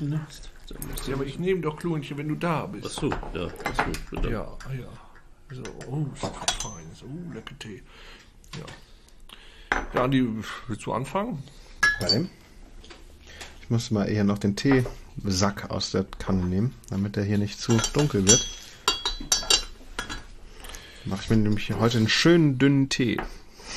[0.00, 2.90] musst du- Ja, aber ich nehme doch Klonchen, wenn du da Ach bist.
[2.96, 3.18] so, ja.
[3.64, 4.30] Ach so, bitte.
[4.30, 4.88] Ja, ja.
[5.54, 6.84] So, oh, super fein.
[6.94, 7.82] So, lecker Tee.
[8.58, 9.78] Ja.
[9.94, 10.26] Ja, Andi,
[10.66, 11.42] willst du anfangen?
[12.00, 12.28] Warte.
[13.62, 17.60] Ich muss mal eher noch den Teesack aus der Kanne nehmen, damit der hier nicht
[17.60, 18.46] zu dunkel wird.
[21.04, 23.20] Mache ich mir nämlich heute einen schönen dünnen Tee.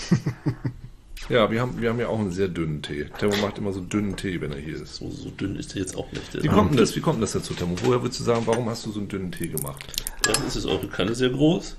[1.29, 3.05] Ja, wir haben, wir haben ja auch einen sehr dünnen Tee.
[3.19, 4.95] Thermo macht immer so dünnen Tee, wenn er hier ist.
[4.95, 6.43] So, so dünn ist der jetzt auch nicht.
[6.43, 6.95] Wie kommt denn das?
[6.95, 7.75] Wie kommt denn das dazu, Thermo?
[7.83, 9.85] Woher würdest du sagen, warum hast du so einen dünnen Tee gemacht?
[10.27, 11.77] Erstens ist eure Kanne sehr groß.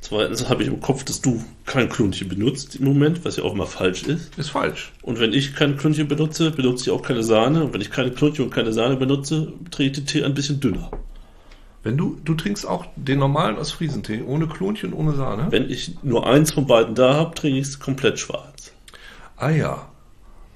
[0.00, 3.52] Zweitens habe ich im Kopf, dass du kein Klonchen benutzt im Moment, was ja auch
[3.52, 4.36] immer falsch ist.
[4.36, 4.92] Ist falsch.
[5.02, 7.64] Und wenn ich kein Klonchen benutze, benutze ich auch keine Sahne.
[7.64, 10.60] Und wenn ich keine Klonchen und keine Sahne benutze, drehe ich den Tee ein bisschen
[10.60, 10.90] dünner.
[11.82, 15.48] Wenn du, du trinkst auch den normalen Ostfriesentee, ohne Klonchen, ohne Sahne?
[15.50, 18.72] Wenn ich nur eins von beiden da habe, trinke ich es komplett schwarz.
[19.36, 19.88] Ah ja.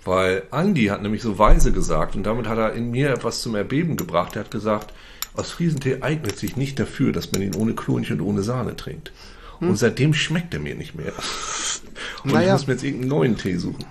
[0.04, 3.56] Weil Andi hat nämlich so weise gesagt und damit hat er in mir etwas zum
[3.56, 4.36] Erbeben gebracht.
[4.36, 4.92] Er hat gesagt,
[5.34, 9.10] Ostfriesentee eignet sich nicht dafür, dass man ihn ohne Klonchen und ohne Sahne trinkt.
[9.58, 11.12] Und seitdem schmeckt er mir nicht mehr.
[12.22, 12.52] Und ich Naja.
[12.52, 13.84] muss mir jetzt irgendeinen neuen Tee suchen.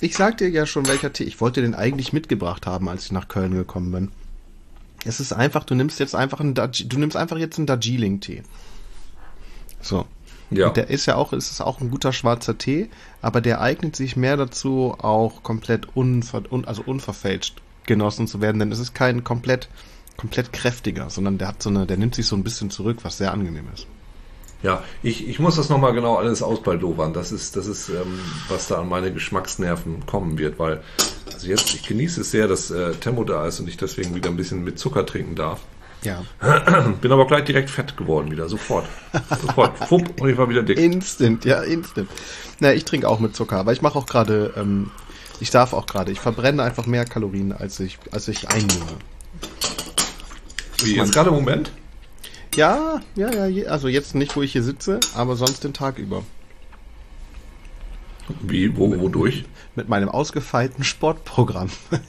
[0.00, 1.24] Ich sag dir ja schon, welcher Tee.
[1.24, 4.08] Ich wollte den eigentlich mitgebracht haben, als ich nach Köln gekommen bin.
[5.04, 8.42] Es ist einfach, du nimmst jetzt einfach einen, du nimmst einfach jetzt einen Darjeeling-Tee.
[9.80, 10.06] So.
[10.50, 10.68] Ja.
[10.68, 12.88] Und der ist ja auch, ist es auch ein guter schwarzer Tee,
[13.20, 18.58] aber der eignet sich mehr dazu, auch komplett unver, un, also unverfälscht genossen zu werden,
[18.58, 19.68] denn es ist kein komplett,
[20.16, 23.18] komplett kräftiger, sondern der hat so eine, der nimmt sich so ein bisschen zurück, was
[23.18, 23.86] sehr angenehm ist.
[24.62, 27.12] Ja, ich, ich muss das nochmal genau alles ausbaldowern.
[27.12, 30.82] Das ist, das ist ähm, was da an meine Geschmacksnerven kommen wird, weil,
[31.32, 34.30] also jetzt, ich genieße es sehr, dass äh, Tempo da ist und ich deswegen wieder
[34.30, 35.60] ein bisschen mit Zucker trinken darf.
[36.02, 36.24] Ja.
[37.00, 38.86] Bin aber gleich direkt fett geworden wieder, sofort.
[39.40, 39.78] Sofort.
[39.88, 40.78] Fupp, und ich war wieder dick.
[40.78, 42.08] Instant, ja, instant.
[42.60, 44.90] Na, ich trinke auch mit Zucker, aber ich mache auch gerade, ähm,
[45.40, 48.98] ich darf auch gerade, ich verbrenne einfach mehr Kalorien, als ich, als ich einnehme.
[50.82, 51.70] Wie, jetzt gerade im Moment?
[52.54, 56.22] Ja, ja, ja, also jetzt nicht, wo ich hier sitze, aber sonst den Tag über.
[58.42, 59.44] Wie, wo, wodurch?
[59.74, 61.70] Mit meinem ausgefeilten Sportprogramm.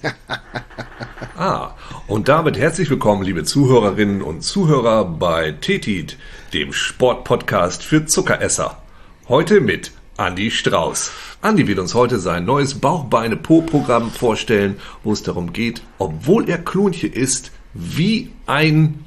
[1.37, 1.75] Ah,
[2.07, 6.17] und damit herzlich willkommen, liebe Zuhörerinnen und Zuhörer bei Tetit,
[6.53, 8.81] dem Sportpodcast für Zuckeresser.
[9.29, 11.11] Heute mit Andy Strauß.
[11.41, 17.07] Andy wird uns heute sein neues Bauchbeine-Po-Programm vorstellen, wo es darum geht, obwohl er Klonche
[17.07, 19.05] ist, wie ein...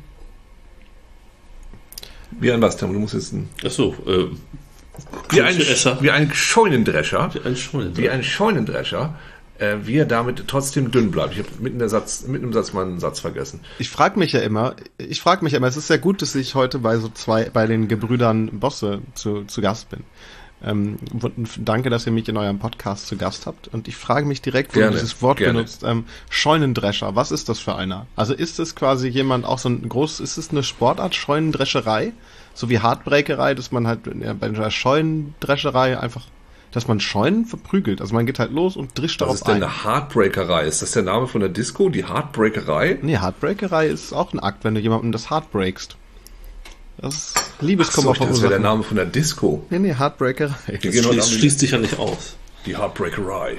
[2.41, 2.76] Wie ein was?
[2.76, 3.48] Du musst jetzt ein...
[3.65, 4.26] Ach so, äh,
[5.31, 7.31] Wie ein, wie ein Scheunendrescher.
[7.44, 7.97] ein Scheune.
[7.97, 9.15] Wie ein Scheunendrescher.
[9.59, 11.34] Äh, wie er damit trotzdem dünn bleibt.
[11.34, 13.60] Ich habe mitten, in der Satz, mitten im Satz meinen Satz vergessen.
[13.78, 16.34] Ich frage mich ja immer, ich frage mich ja immer, es ist sehr gut, dass
[16.34, 20.00] ich heute bei so zwei, bei den Gebrüdern Bosse zu, zu Gast bin.
[20.65, 20.97] Ähm,
[21.59, 23.69] danke, dass ihr mich in eurem Podcast zu Gast habt.
[23.69, 25.55] Und ich frage mich direkt, wo Gerne, du dieses Wort gerne.
[25.55, 27.17] benutzt, ähm, Scheunendrescher.
[27.17, 28.06] Was ist das für einer?
[28.17, 32.12] Also ist es quasi jemand auch so ein groß, ist es eine Sportart Scheunendrescherei?
[32.55, 36.27] So wie Hartbreakerei, dass man halt ja, bei einer Scheunendrescherei einfach,
[36.71, 38.01] dass man Scheunen verprügelt.
[38.01, 39.62] Also man geht halt los und drischt Was darauf ist denn ein.
[39.65, 40.67] eine Heartbreakerei?
[40.67, 41.89] Ist das der Name von der Disco?
[41.89, 42.99] Die Heartbreakerei?
[43.03, 45.97] Nee, Heartbreakerei ist auch ein Akt, wenn du jemandem das Heart breakst.
[46.98, 48.60] Das ist So, Liebeskummer dachte, das wäre der.
[48.60, 49.64] Name von der Disco.
[49.70, 50.76] Nee, nee, Heartbreakerei.
[50.80, 52.36] Gehen heute Schließt, schließt sich ja nicht aus.
[52.66, 53.56] Die Heartbreakerei.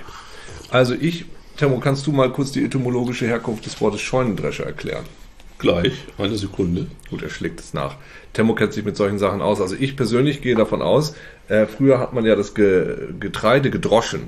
[0.70, 1.26] Also ich,
[1.58, 5.06] Temo, kannst du mal kurz die etymologische Herkunft des Wortes Scheunendrescher erklären?
[5.60, 6.88] Gleich, eine Sekunde.
[7.10, 7.96] Gut, er schlägt es nach.
[8.34, 9.62] Temmo kennt sich mit solchen Sachen aus.
[9.62, 11.16] Also ich persönlich gehe davon aus,
[11.48, 14.28] äh, früher hat man ja das Ge Getreide gedroschen.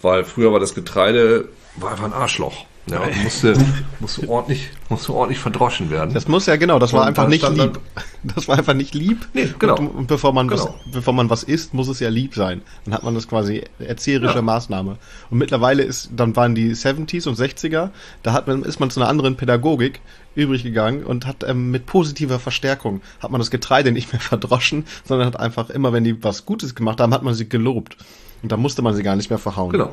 [0.00, 2.64] Weil früher war das Getreide war einfach ein Arschloch.
[2.86, 3.54] Ja, musste,
[3.98, 6.12] musste, ordentlich, musste ordentlich verdroschen werden.
[6.12, 7.80] Das muss ja genau, das war Und einfach nicht lieb.
[8.22, 9.26] Das war einfach nicht lieb.
[9.34, 9.76] Nee, genau.
[9.76, 10.64] Und, und bevor man Genau.
[10.64, 12.62] was, bevor man was isst, muss es ja lieb sein.
[12.84, 14.42] Dann hat man das quasi erzieherische Ja.
[14.42, 14.96] Maßnahme.
[15.30, 17.90] Und mittlerweile ist, dann waren die 70s und 60er,
[18.22, 20.00] da hat man, ist man zu einer anderen Pädagogik
[20.34, 24.84] übrig gegangen und hat ähm, mit positiver Verstärkung hat man das Getreide nicht mehr verdroschen,
[25.04, 27.96] sondern hat einfach immer, wenn die was Gutes gemacht haben, hat man sie gelobt.
[28.42, 29.70] Und da musste man sie gar nicht mehr verhauen.
[29.72, 29.90] Genau.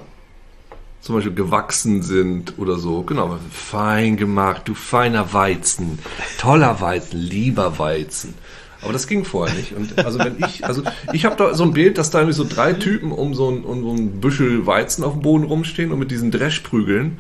[1.02, 3.02] Zum Beispiel gewachsen sind oder so.
[3.02, 3.40] Genau.
[3.52, 5.98] Fein gemacht, du feiner Weizen.
[6.40, 8.36] Toller Weizen, lieber Weizen.
[8.84, 9.74] Aber das ging vorher nicht.
[9.74, 10.84] Und also wenn ich, also
[11.14, 13.64] ich habe da so ein Bild, dass da irgendwie so drei Typen um so ein,
[13.64, 17.20] um so ein Büschel Weizen auf dem Boden rumstehen und mit diesen Dreschprügeln,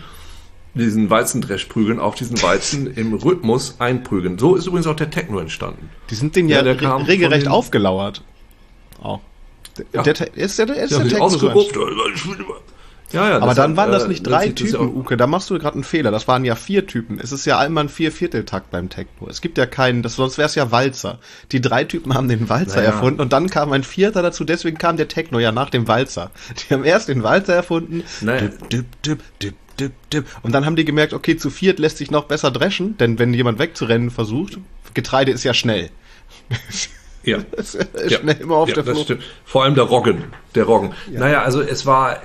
[0.74, 4.38] diesen Weizendreschprügeln auf diesen Weizen im Rhythmus einprügeln.
[4.40, 5.90] So ist übrigens auch der Techno entstanden.
[6.10, 8.24] Die sind denen Ja, ja, der kam regelrecht den- aufgelauert.
[9.02, 9.20] Auch.
[9.78, 10.02] Der, Ja.
[10.04, 11.76] der, ist der, ist Ja, der Techno ausgerupft.
[13.14, 15.18] Ja, ja, Aber dann waren das äh, nicht drei ja Typen, auch- Uke.
[15.18, 16.12] Da machst du gerade einen Fehler.
[16.12, 17.20] Das waren ja vier Typen.
[17.20, 19.28] Es ist ja einmal ein Vier-Viertel-Takt beim Techno.
[19.30, 21.20] Es gibt ja keinen, das, sonst wäre es ja Walzer.
[21.52, 22.90] Die drei Typen haben den Walzer Naja.
[22.92, 24.44] erfunden und dann kam ein vierter dazu.
[24.44, 26.32] Deswegen kam der Techno ja nach dem Walzer.
[26.70, 28.04] Die haben erst den Walzer erfunden.
[28.22, 28.42] Naja.
[28.48, 30.26] Dip, dip, dip, dip, dip, dip.
[30.44, 33.34] Und dann haben die gemerkt, okay, zu viert lässt sich noch besser dreschen, denn wenn
[33.34, 34.58] jemand wegzurennen versucht,
[34.94, 35.90] Getreide ist ja schnell.
[37.24, 37.38] Ja.
[37.56, 37.78] Ist
[38.10, 38.18] Ja.
[38.18, 39.06] schnell immer auf ja, der das Flucht.
[39.06, 39.24] stimmt.
[39.46, 40.24] Vor allem der Roggen.
[40.56, 40.92] Der Roggen.
[41.12, 42.18] Naja, also es war,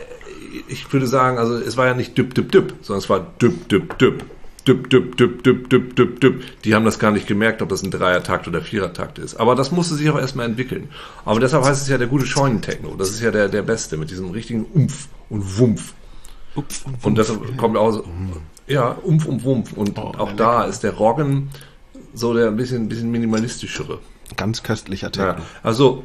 [0.68, 3.68] ich würde sagen, also es war ja nicht düpp, düpp, düpp, sondern es war düpp,
[3.68, 4.24] düpp, düpp.
[4.66, 6.42] Düpp, düpp, düpp, düpp, düpp, düpp, düpp.
[6.64, 9.36] Die haben das gar nicht gemerkt, ob das ein Dreiertakt oder Vierertakt ist.
[9.36, 10.88] Aber das musste sich auch erstmal entwickeln.
[11.24, 12.96] Aber deshalb heißt es ja der gute Scheunentechno.
[12.96, 15.94] Das ist ja der, der Beste mit diesem richtigen Umf und Wumpf.
[17.02, 18.04] Und deshalb kommt auch so,
[18.66, 19.72] ja, Umf und Wumpf.
[19.72, 21.50] Und auch da ist der Roggen
[22.12, 24.00] so der ein bisschen, bisschen minimalistischere.
[24.36, 25.32] Ganz köstlicher Techno.
[25.32, 26.02] Ja, also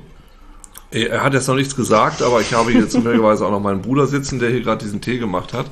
[0.92, 4.08] er hat jetzt noch nichts gesagt, aber ich habe hier zufälligerweise auch noch meinen Bruder
[4.08, 5.68] sitzen, der hier gerade diesen Tee gemacht hat.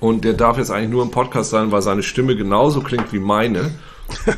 [0.00, 3.18] Und der darf jetzt eigentlich nur im Podcast sein, weil seine Stimme genauso klingt wie
[3.18, 3.70] meine.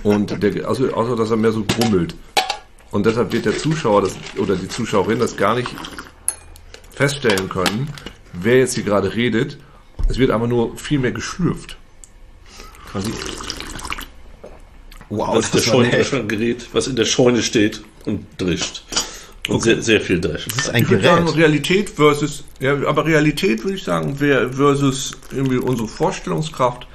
[0.05, 2.15] Und der, also, außer dass er mehr so grummelt.
[2.93, 5.75] Und deshalb wird der Zuschauer das, oder die Zuschauerin das gar nicht
[6.95, 7.89] feststellen können,
[8.33, 9.59] wer jetzt hier gerade redet.
[10.09, 11.77] Es wird aber nur viel mehr geschlürft.
[12.93, 13.11] Quasi.
[15.09, 17.43] Wow, Das ist der das war eine Scheune, echt- ein Gerät, was in der Scheune
[17.43, 18.83] steht und drischt.
[19.49, 20.49] Und sehr, sehr viel drischt.
[20.51, 21.37] das ist ein Ich würde sagen, Gerät.
[21.39, 26.87] Realität versus, ja, aber Realität würde ich sagen, versus irgendwie unsere Vorstellungskraft,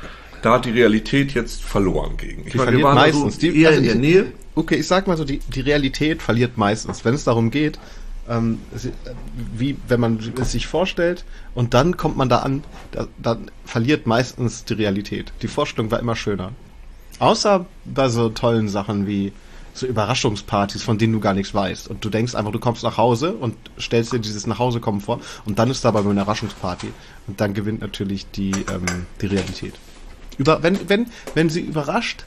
[0.41, 2.45] da hat die Realität jetzt verloren gegen.
[2.45, 3.35] Ich Die meine, verliert da meistens.
[3.35, 4.31] so Die- eher also in der Nähe.
[4.55, 7.79] Okay, ich sag mal so, die, die Realität verliert meistens, wenn es darum geht,
[8.29, 8.89] ähm, äh,
[9.55, 11.23] wie wenn man es sich vorstellt
[11.55, 15.31] und dann kommt man da an, da, dann verliert meistens die Realität.
[15.41, 16.51] Die Vorstellung war immer schöner.
[17.19, 19.31] Außer bei so tollen Sachen wie
[19.73, 21.87] so Überraschungspartys, von denen du gar nichts weißt.
[21.87, 25.59] Und du denkst einfach, du kommst nach Hause und stellst dir dieses Nachhausekommen vor und
[25.59, 26.91] dann ist da aber eine Überraschungsparty.
[27.27, 29.73] Und dann gewinnt natürlich die, ähm, die Realität.
[30.37, 32.25] Über, wenn, wenn, wenn sie überrascht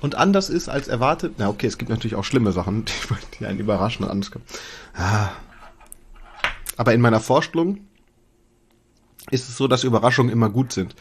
[0.00, 2.92] und anders ist als erwartet, na okay, es gibt natürlich auch schlimme Sachen, die,
[3.38, 4.44] die einen überraschen und anders kommen.
[4.94, 5.30] Ah.
[6.76, 7.80] Aber in meiner Vorstellung
[9.30, 10.94] ist es so, dass Überraschungen immer gut sind.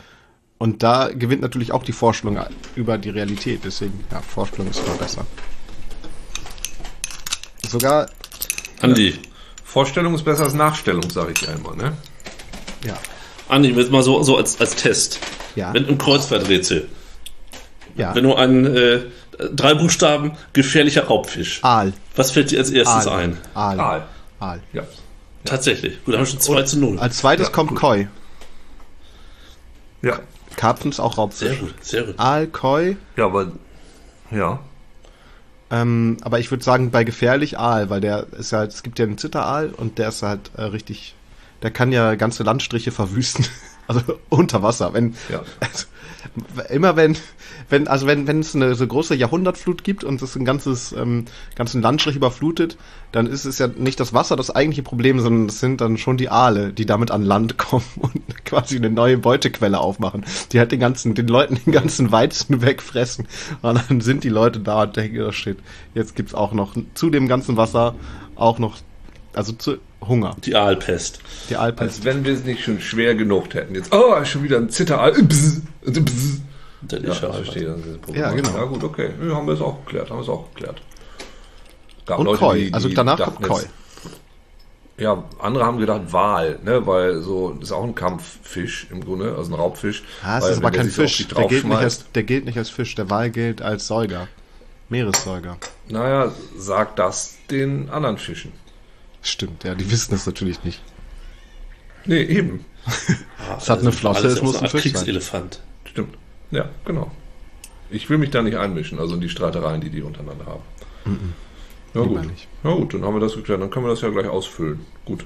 [0.58, 2.40] Und da gewinnt natürlich auch die Vorstellung
[2.76, 3.62] über die Realität.
[3.66, 5.26] Deswegen, ja, Vorstellung ist immer besser.
[7.70, 8.08] Sogar,
[8.82, 9.20] Andi,
[9.64, 11.76] Vorstellung ist besser als Nachstellung, sage ich einmal.
[11.76, 11.94] Ne?
[12.86, 12.96] ja,
[13.50, 15.20] Andi, jetzt mal so, so als, als Test.
[15.56, 15.74] Ja.
[15.74, 16.88] Wenn im Kreuzworträtsel,
[17.96, 19.02] ja, wenn du einen äh,
[19.54, 21.94] drei Buchstaben gefährlicher Raubfisch, Aal.
[22.16, 23.20] was fällt dir als erstes Aal.
[23.20, 23.38] ein?
[23.54, 23.80] Aal.
[23.80, 24.08] Aal.
[24.40, 24.60] Aal.
[24.74, 24.84] Ja.
[25.46, 26.04] Tatsächlich.
[26.04, 27.00] Gut, da haben wir schon 2 zu 0.
[27.00, 27.80] Als zweites Ja, kommt gut.
[27.80, 28.08] Koi.
[30.02, 30.20] Ja.
[30.56, 31.48] Karpfen ist auch Raubfisch.
[31.50, 32.20] Sehr gut, sehr gut.
[32.20, 33.52] Aal, Koi, Ja, aber.
[34.32, 34.60] Ja.
[35.72, 39.06] Ähm, aber ich würde sagen, bei gefährlich Aal, weil der ist halt, es gibt ja
[39.06, 41.16] einen Zitteraal und der ist halt äh, richtig,
[41.64, 43.46] der kann ja ganze Landstriche verwüsten.
[43.88, 44.94] Also unter Wasser.
[44.94, 45.44] Wenn, Ja.
[45.60, 45.86] also,
[46.70, 47.18] immer wenn,
[47.70, 51.26] wenn, also wenn, wenn es eine so große Jahrhundertflut gibt und es ein ganzes, ähm,
[51.56, 52.78] ganzen Landstrich überflutet,
[53.12, 56.18] dann ist es ja nicht das Wasser das eigentliche Problem, sondern es sind dann schon
[56.18, 60.72] die Aale, die damit an Land kommen und quasi eine neue Beutequelle aufmachen, die halt
[60.72, 63.28] den ganzen, den Leuten den ganzen Weizen wegfressen.
[63.62, 65.58] Und dann sind die Leute da und denken, oh shit,
[65.94, 67.96] jetzt gibt's auch noch zu dem ganzen Wasser
[68.36, 68.78] auch noch,
[69.36, 70.36] also zu Hunger.
[70.44, 71.20] Die Aalpest.
[71.50, 71.98] Die Aalpest.
[71.98, 73.76] Als wenn wir es nicht schon schwer genug hätten.
[73.76, 75.12] Jetzt, oh, schon wieder ein Zitteraal.
[75.14, 76.42] Bzz, bzz.
[76.82, 77.34] Der Ja, ich Lischer.
[77.34, 77.64] verstehe.
[77.66, 78.22] Das ist das Problem.
[78.24, 78.56] Ja, genau.
[78.58, 79.10] Ja, gut, okay.
[79.28, 80.10] Ja, haben wir es auch geklärt.
[80.10, 80.82] Haben wir es auch geklärt.
[82.06, 82.60] Gab Und Leute, Koi.
[82.66, 83.64] die- Also die danach dachten kommt Koi.
[84.98, 89.36] Ja, andere haben gedacht Wal, ne, weil so, das ist auch ein Kampffisch im Grunde,
[89.38, 90.04] also ein Raubfisch.
[90.24, 91.28] Ah, es ist aber kein Fisch.
[91.28, 92.96] Der gilt, nicht als, der gilt nicht als Fisch.
[92.96, 94.28] Der Wal gilt als Säuger.
[94.88, 95.58] Meeressäuger.
[95.90, 98.54] Naja, sagt das den anderen Fischen.
[99.26, 100.82] Stimmt, ja, die wissen es natürlich nicht.
[102.06, 102.64] Nee, eben.
[103.58, 104.94] Es hat eine Flosse, es ja muss ein Fisch sein.
[104.94, 105.62] Kriegselefant.
[105.86, 106.16] Stimmt.
[106.52, 107.10] Ja, genau.
[107.90, 110.62] Ich will mich da nicht einmischen, also in die Streitereien, die die untereinander haben.
[111.96, 112.32] Ja, Lieber gut.
[112.32, 112.48] nicht.
[112.64, 113.62] Ja, gut, dann haben wir das geklärt.
[113.62, 114.86] Dann können wir das ja gleich ausfüllen.
[115.06, 115.26] Gut.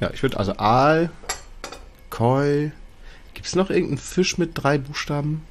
[0.00, 1.10] Ja, ich würde also Aal,
[2.10, 2.70] Koi.
[3.34, 5.42] Gibt es noch irgendeinen Fisch mit drei Buchstaben?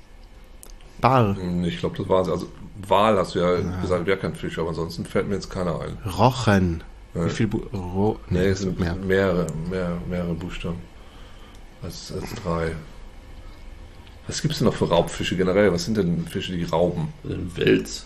[1.00, 2.28] Bar, Hm, Ich glaube, das war's.
[2.30, 2.50] Also,
[2.88, 5.98] Wal hast du ja, gesagt, wäre kein Fisch, aber ansonsten fällt mir jetzt keiner ein.
[6.12, 6.84] Rochen.
[7.14, 8.96] Wie viel Bu Ro Nee, nee, es sind mehr.
[8.96, 10.78] mehrere, mehr, mehrere Buchstaben.
[11.82, 12.76] Als, als drei.
[14.28, 15.72] Was gibt es denn noch für Raubfische generell?
[15.72, 17.14] Was sind denn Fische, die rauben?
[17.24, 18.06] Ein Wels.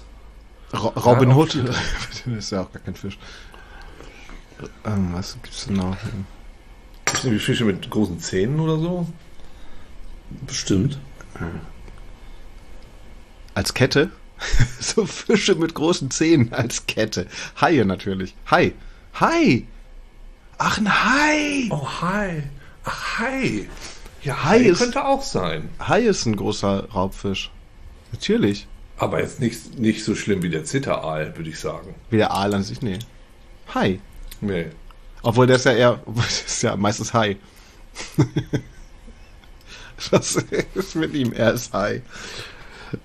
[0.74, 1.56] Ro Robin Ja, Hood.
[1.56, 3.18] das ist ja auch gar kein Fisch.
[4.86, 5.98] Ähm, was gibt's denn noch?
[7.06, 9.08] Gibt es irgendwie Fische mit großen Zähnen oder so?
[10.48, 11.00] Bestimmt.
[13.56, 14.12] Als Kette?
[14.80, 17.28] so Fische mit großen Zähnen als Kette.
[17.60, 18.36] Haie natürlich.
[18.50, 18.74] Hai.
[19.20, 19.66] Hai.
[20.58, 21.68] Ach, ein Hai.
[21.70, 22.44] Oh, hi.
[22.84, 23.68] Ach, Hai.
[24.24, 25.70] Ja, Hai Hai ist- könnte auch sein.
[25.80, 27.52] Hai ist ein großer Raubfisch.
[28.12, 28.68] Natürlich.
[28.98, 31.96] Aber jetzt nicht, nicht so schlimm wie der Zitteraal, würde ich sagen.
[32.12, 33.00] Wie der Aal an sich, nee.
[33.74, 34.00] Hai.
[34.42, 34.68] Nee.
[35.24, 37.38] Obwohl der ist ja eher, das ist ja meistens Hai.
[40.12, 40.36] Was
[40.76, 41.32] ist mit ihm?
[41.34, 42.02] Er ist Hai.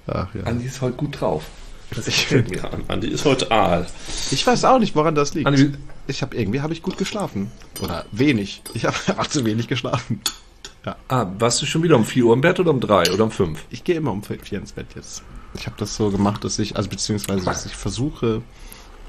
[0.07, 0.43] Ach ja.
[0.45, 1.45] Andi ist heute gut drauf.
[1.95, 2.45] Das Ich mir.
[2.89, 3.87] Andi ist heute Aal.
[4.31, 5.47] Ich weiß auch nicht, woran das liegt.
[5.47, 5.73] Andi,
[6.07, 8.63] Ich habe irgendwie habe ich gut geschlafen oder wenig.
[8.75, 10.21] Ich habe einfach zu wenig geschlafen.
[11.09, 13.31] ah, warst du schon wieder um 4 Uhr im Bett oder um 3 oder um
[13.31, 13.65] 5?
[13.71, 15.23] Ich gehe immer um vier ins Bett jetzt.
[15.55, 18.43] Ich habe das so gemacht, dass ich also beziehungsweise dass ich versuche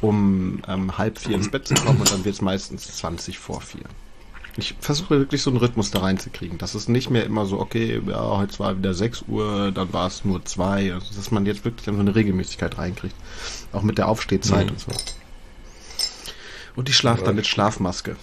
[0.02, 3.62] um ähm, halb vier ins Bett zu kommen und dann wird es meistens 20 vor
[3.62, 3.82] vier.
[4.60, 6.58] Ich versuche wirklich so einen Rhythmus da reinzukriegen.
[6.58, 10.08] Das ist nicht mehr immer so, okay, ja, heute war wieder 6 Uhr, dann war
[10.08, 10.94] es nur 2.
[10.94, 13.16] Also, dass man jetzt wirklich so eine Regelmäßigkeit reinkriegt.
[13.72, 14.72] Auch mit der Aufstehzeit Mhm.
[14.72, 14.92] und so.
[16.78, 18.16] Und ich schlafe dann mit Schlafmaske.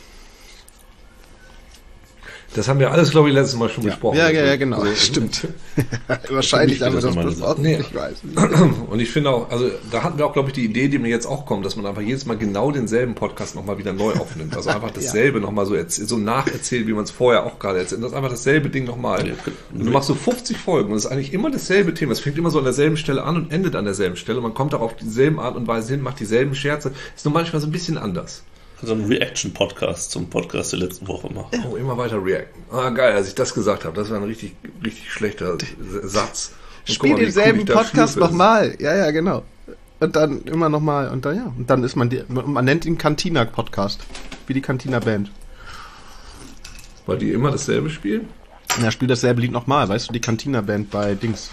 [2.55, 4.17] Das haben wir alles, glaube ich, letztes Mal schon Ja, besprochen.
[4.19, 4.79] ja, ja, ja, genau.
[4.81, 5.49] Also, Stimmt.
[6.31, 7.63] Wahrscheinlich haben wir das besprochen.
[7.63, 7.79] Nee.
[7.81, 8.23] Ich weiß.
[8.91, 11.09] Und ich finde auch, also da hatten wir auch, glaube ich, die Idee, die mir
[11.09, 14.57] jetzt auch kommt, dass man einfach jedes Mal genau denselben Podcast nochmal wieder neu aufnimmt.
[14.57, 18.03] Also einfach dasselbe nochmal so, so nacherzählt, wie man es vorher auch gerade erzählt.
[18.03, 19.27] Das ist einfach dasselbe Ding nochmal.
[19.27, 19.35] Ja,
[19.73, 22.13] Und du machst so 50 Folgen und es ist eigentlich immer dasselbe Thema.
[22.13, 24.41] Es fängt immer so an derselben Stelle an und endet an derselben Stelle.
[24.41, 26.93] Man kommt auch auf dieselben Art und Weise hin, macht dieselben Scherze.
[27.17, 28.43] Ist nur manchmal so ein bisschen anders.
[28.83, 31.65] So ein Reaction-Podcast zum Podcast der letzten Woche machen.
[31.71, 32.63] Oh, immer weiter reacten.
[32.71, 33.97] Ah, geil, als ich das gesagt habe.
[33.97, 35.57] Das war ein richtig, richtig schlechter
[36.03, 36.53] Satz.
[36.87, 38.77] Und Spiel mal, cool denselben dafür Podcast nochmal.
[38.79, 39.43] Ja, ja, genau.
[40.01, 41.09] Und dann immer nochmal.
[41.09, 41.53] Und dann, ja.
[41.57, 44.01] Und dann ist man, die, man nennt ihn Cantina-Podcast.
[44.47, 45.31] Wie die Cantina-Band.
[47.07, 48.29] Weil die immer dasselbe spielen?
[48.83, 49.89] Ja, spiel dasselbe Lied nochmal.
[49.89, 51.51] Weißt du, die Cantina-Band bei Dings.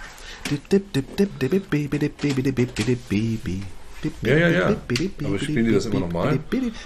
[4.21, 4.75] Ja, ja, ja.
[5.23, 6.39] Aber spielen die das immer nochmal?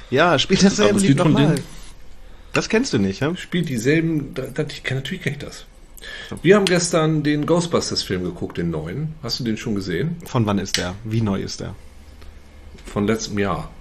[0.09, 1.55] Ja, spiel Aber dasselbe das Lied nochmal.
[2.53, 3.35] Das kennst du nicht, ja?
[3.35, 4.33] Spielt dieselben.
[4.35, 5.65] Natürlich kenne ich das.
[6.41, 9.15] Wir haben gestern den Ghostbusters-Film geguckt, den neuen.
[9.23, 10.17] Hast du den schon gesehen?
[10.25, 10.95] Von wann ist der?
[11.03, 11.75] Wie neu ist der?
[12.85, 13.71] Von letztem Jahr.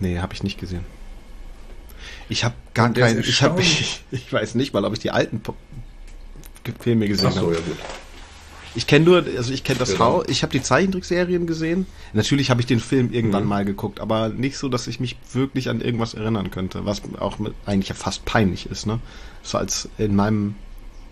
[0.00, 0.84] Nee, habe ich nicht gesehen.
[2.28, 3.20] Ich habe gar keinen.
[3.20, 5.40] Ich, hab, ich, ich weiß nicht mal, ob ich die alten
[6.80, 7.54] Filme gesehen Ach so, habe.
[7.54, 7.76] ja gut.
[8.76, 10.04] Ich kenne nur, also ich kenne das Genau.
[10.04, 11.86] Haus, ich habe die Zeichentrickserien gesehen.
[12.12, 13.48] Natürlich habe ich den Film irgendwann Mhm.
[13.48, 17.38] mal geguckt, aber nicht so, dass ich mich wirklich an irgendwas erinnern könnte, was auch
[17.38, 19.00] mit, eigentlich ja fast peinlich ist, ne?
[19.42, 20.54] So als in meinem,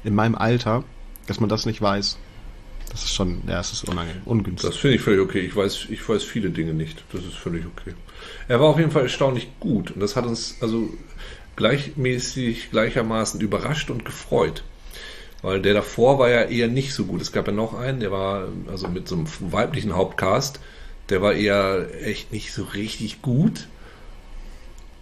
[0.04, 0.85] in meinem Alter,
[1.26, 2.18] dass man das nicht weiß.
[2.90, 4.71] Das ist schon, ja, es ist unangenehm, ungünstig.
[4.71, 5.40] Das finde ich völlig okay.
[5.40, 7.02] Ich weiß, ich weiß viele Dinge nicht.
[7.12, 7.94] Das ist völlig okay.
[8.47, 9.90] Er war auf jeden Fall erstaunlich gut.
[9.92, 10.90] Und das hat uns also
[11.56, 14.62] gleichmäßig, gleichermaßen überrascht und gefreut.
[15.44, 17.20] Weil der davor war ja eher nicht so gut.
[17.20, 20.58] Es gab ja noch einen, der war also mit so einem weiblichen Hauptcast,
[21.10, 23.68] der war eher echt nicht so richtig gut.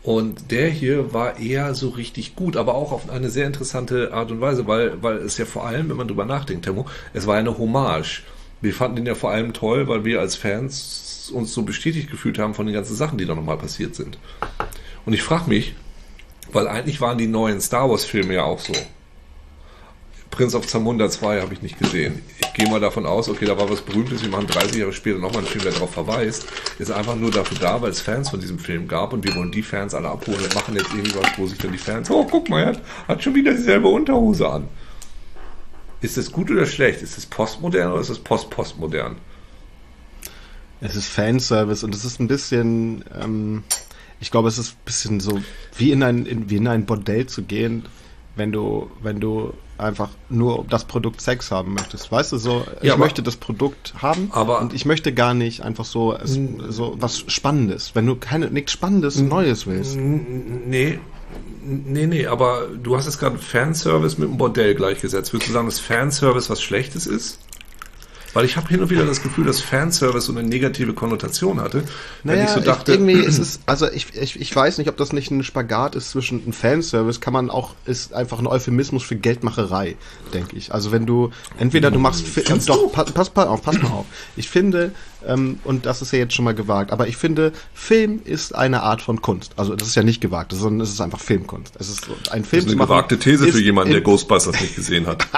[0.02, 4.32] Und der hier war eher so richtig gut, aber auch auf eine sehr interessante Art
[4.32, 7.36] und Weise, weil, weil es ja vor allem, wenn man drüber nachdenkt, Temo, es war
[7.36, 8.24] eine Hommage.
[8.60, 12.40] Wir fanden den ja vor allem toll, weil wir als Fans uns so bestätigt gefühlt
[12.40, 14.18] haben von den ganzen Sachen, die da nochmal passiert sind.
[15.06, 15.76] Und ich frage mich,
[16.50, 18.72] weil eigentlich waren die neuen Star Wars-Filme ja auch so.
[20.32, 22.22] Prince of Zamunda 2 habe ich nicht gesehen.
[22.40, 25.18] Ich gehe mal davon aus, okay, da war was Berühmtes, wir machen 30 Jahre später
[25.18, 26.46] nochmal einen Film, der darauf verweist.
[26.78, 29.52] Ist einfach nur dafür da, weil es Fans von diesem Film gab und wir wollen
[29.52, 32.48] die Fans alle abholen und machen jetzt irgendwas, wo sich dann die Fans, oh, guck
[32.48, 34.68] mal, er hat, hat schon wieder dieselbe Unterhose an.
[36.00, 37.02] Ist das gut oder schlecht?
[37.02, 39.16] Ist das postmodern oder ist das post-postmodern?
[40.80, 43.64] Es ist Fanservice und es ist ein bisschen, ähm,
[44.18, 45.42] ich glaube, es ist ein bisschen so,
[45.76, 47.84] wie in ein, in, wie in ein Bordell zu gehen,
[48.36, 52.12] wenn du, wenn du einfach nur das Produkt Sex haben möchtest.
[52.12, 55.62] Weißt du, so, ich aber- möchte das Produkt haben Aber- und ich möchte gar nicht
[55.62, 57.94] einfach so, es, so was Spannendes.
[57.94, 59.96] Wenn du keine, nichts Spannendes, Neues willst.
[59.96, 60.98] Nee,
[61.64, 65.32] nee, nee, aber du hast jetzt gerade Fanservice mit dem Bordell gleichgesetzt.
[65.32, 67.38] Würdest du sagen, dass Fanservice was Schlechtes ist?
[68.34, 71.84] Weil ich habe hin und wieder das Gefühl, dass Fanservice so eine negative Konnotation hatte.
[72.22, 74.88] Wenn Naja, ich so dachte, ich, irgendwie ist es, also ich, ich, ich weiß nicht,
[74.88, 78.46] ob das nicht ein Spagat ist zwischen ein Fanservice, kann man auch, ist einfach ein
[78.46, 79.96] Euphemismus für Geldmacherei,
[80.32, 80.72] denke ich.
[80.72, 82.88] Also wenn du, entweder du machst, Findest doch, du?
[82.88, 84.06] pass, pass, pass auf, pass mal auf.
[84.36, 84.92] Ich finde,
[85.26, 88.82] ähm, und das ist ja jetzt schon mal gewagt, aber ich finde, Film ist eine
[88.82, 89.52] Art von Kunst.
[89.56, 91.74] Also das ist ja nicht gewagt, sondern es ist einfach Filmkunst.
[91.78, 95.06] Es ist ein Film das ist eine gewagte These für jemanden, der Ghostbusters nicht gesehen
[95.06, 95.26] hat.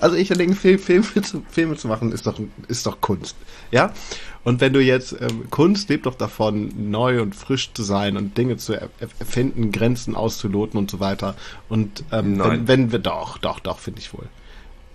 [0.00, 3.36] Also ich denke, Film, Filme, zu, Filme zu machen ist doch, ist doch Kunst.
[3.70, 3.92] Ja?
[4.44, 8.38] Und wenn du jetzt, ähm, Kunst lebt doch davon, neu und frisch zu sein und
[8.38, 11.34] Dinge zu er erfinden, Grenzen auszuloten und so weiter.
[11.68, 14.26] Und ähm, wenn, wenn wir doch, doch, doch, finde ich wohl.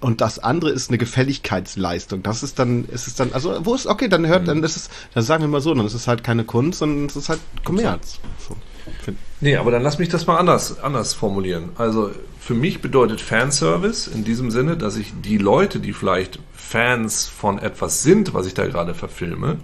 [0.03, 2.24] Und das andere ist eine Gefälligkeitsleistung.
[2.24, 4.89] Das ist dann, ist es dann, also wo ist, okay, dann hört, dann ist es,
[5.13, 7.39] dann sagen wir mal so, dann ist es halt keine Kunst, sondern es ist halt
[7.63, 8.19] Kommerz.
[8.48, 8.55] So,
[9.39, 11.69] Nee, aber dann lass mich das mal anders, anders formulieren.
[11.77, 17.25] Also für mich bedeutet Fanservice in diesem Sinne, dass ich die Leute, die vielleicht Fans
[17.27, 19.57] von etwas sind, was ich da gerade verfilme,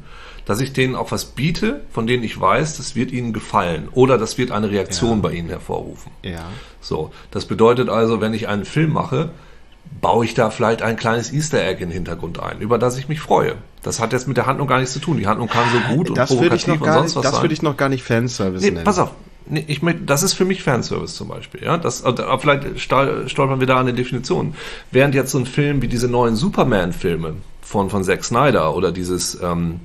[0.46, 4.18] dass ich denen auch was biete, von denen ich weiß, das wird ihnen gefallen oder
[4.18, 5.22] das wird eine Reaktion Ja.
[5.24, 6.12] bei ihnen hervorrufen.
[6.24, 6.46] Ja.
[6.82, 9.32] So, das bedeutet also, wenn ich einen Film mache,
[10.02, 13.10] baue ich da vielleicht ein kleines Easter Egg in den Hintergrund ein, über das ich
[13.10, 13.56] mich freue.
[13.84, 15.18] Das hat jetzt mit der Handlung gar nichts zu tun.
[15.18, 17.42] Die Handlung kann so gut und Das provokativ und sonst nicht, was das sein.
[17.44, 18.84] würde ich noch gar nicht Fanservice Nee, nennen.
[18.86, 19.12] pass auf.
[19.52, 21.64] Nee, ich möchte, das ist für mich Fanservice zum Beispiel.
[21.64, 24.54] Ja, das, aber vielleicht stol- stolpern wir da an den Definitionen.
[24.92, 29.42] Während jetzt so ein Film wie diese neuen Superman-Filme von, von Zack Snyder oder dieses
[29.42, 29.80] ähm,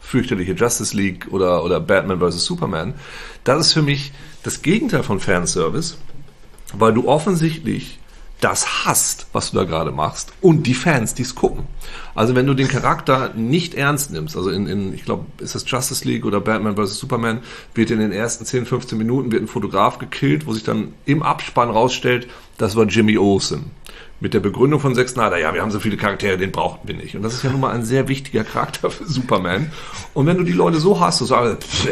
[0.00, 2.44] fürchterliche Justice League oder, oder Batman vs.
[2.44, 2.94] Superman,
[3.44, 5.96] das ist für mich das Gegenteil von Fanservice,
[6.74, 7.99] weil du offensichtlich
[8.40, 11.64] das hast, was du da gerade machst und die Fans, die es gucken.
[12.14, 15.64] Also wenn du den Charakter nicht ernst nimmst, also in, in ich glaube, ist das
[15.70, 16.98] Justice League oder Batman vs.
[16.98, 17.40] Superman,
[17.74, 21.22] wird in den ersten 10, 15 Minuten wird ein Fotograf gekillt, wo sich dann im
[21.22, 22.28] Abspann rausstellt,
[22.58, 23.70] das war Jimmy Olsen.
[24.20, 26.94] Mit der Begründung von Zack Snyder, ja, wir haben so viele Charaktere, den brauchten wir
[26.94, 27.16] nicht.
[27.16, 29.72] Und das ist ja nun mal ein sehr wichtiger Charakter für Superman.
[30.12, 31.88] Und wenn du die Leute so hast, so pff,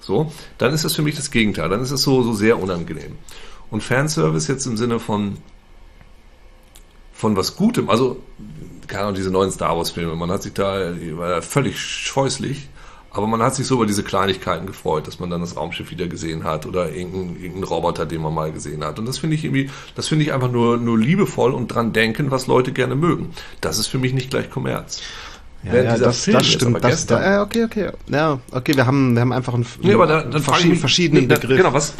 [0.00, 1.68] so, dann ist das für mich das Gegenteil.
[1.68, 3.18] Dann ist es so, so sehr unangenehm.
[3.70, 5.38] Und Fanservice jetzt im Sinne von,
[7.16, 8.18] von was Gutem, also,
[8.86, 12.68] keine Ahnung, diese neuen Star Wars Filme, man hat sich da, war völlig scheußlich,
[13.10, 16.06] aber man hat sich so über diese Kleinigkeiten gefreut, dass man dann das Raumschiff wieder
[16.06, 18.98] gesehen hat oder irgendeinen irgendeinen Roboter, den man mal gesehen hat.
[18.98, 22.30] Und das finde ich irgendwie, das finde ich einfach nur, nur liebevoll und dran denken,
[22.30, 23.30] was Leute gerne mögen.
[23.62, 25.00] Das ist für mich nicht gleich Kommerz.
[25.62, 26.84] Ja, Während ja, das, Film das stimmt.
[26.84, 27.90] Das, da, ja, okay, okay.
[28.08, 31.56] Ja, okay, wir haben, wir haben einfach einen, Nee, aber da, dann mich, verschiedenen Begriff.
[31.56, 31.94] Genau, was,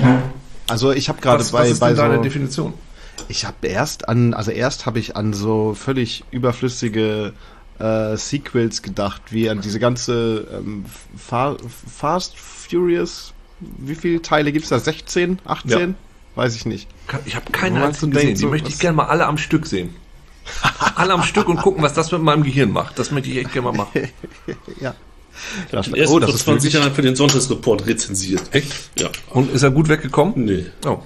[0.68, 2.74] Also ich habe gerade bei, was ist bei denn deine so, Definition?
[3.28, 7.32] Ich habe erst an, also erst habe ich an so völlig überflüssige
[7.78, 10.84] äh, Sequels gedacht, wie an diese ganze ähm,
[11.16, 11.56] Fa
[11.98, 13.32] Fast Furious.
[13.60, 14.78] Wie viele Teile gibt's da?
[14.78, 15.94] 16, 18?
[16.34, 16.88] Weiß ich nicht.
[17.24, 18.26] Ich habe keine einzigen so gesehen.
[18.26, 19.94] denkt, Die so, möchte ich gerne mal alle am Stück sehen.
[20.94, 22.98] alle am Stück und gucken, was das mit meinem Gehirn macht.
[22.98, 24.08] Das möchte ich echt gerne mal machen.
[24.80, 24.94] Ja.
[25.72, 28.42] Habe den Oh, das vor ist 20 wirklich- Jahren für den Sonntagsreport rezensiert.
[28.52, 28.72] Echt?
[28.98, 29.10] Ja.
[29.30, 30.32] Und ist er gut weggekommen?
[30.44, 30.66] Nee.
[30.86, 30.98] Oh.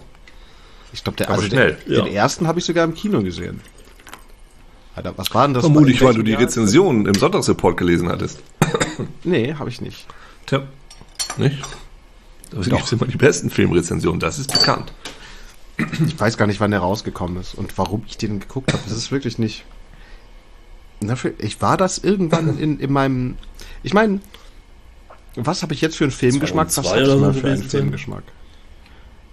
[0.92, 1.78] Ich glaube, der, also schnell.
[1.86, 2.04] der, Ja.
[2.04, 3.60] den ersten habe ich sogar im Kino gesehen.
[4.96, 5.62] Alter, was war denn das?
[5.64, 6.40] Vermutlich, In weil du die Jahr?
[6.40, 8.40] Rezension im Sonntagsreport gelesen hattest.
[9.24, 10.06] Nee, habe ich nicht.
[10.46, 10.62] Tja.
[11.38, 11.58] Nicht?
[12.50, 14.92] Da gibt es immer die besten Filmrezensionen, das ist bekannt.
[16.06, 18.82] Ich weiß gar nicht, wann der rausgekommen ist und warum ich den geguckt habe.
[18.86, 19.64] Das ist wirklich nicht.
[21.38, 23.36] Ich war das irgendwann in, in meinem.
[23.82, 24.20] Ich meine,
[25.36, 26.66] was habe ich jetzt für einen Filmgeschmack?
[26.66, 27.62] Was 2002 habe ich mal für einen?
[27.62, 28.24] Filmgeschmack?